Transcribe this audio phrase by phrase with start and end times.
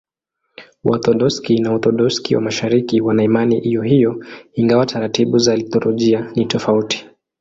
[0.85, 7.07] Waorthodoksi na Waorthodoksi wa Mashariki wana imani hiyohiyo, ingawa taratibu za liturujia ni tofauti.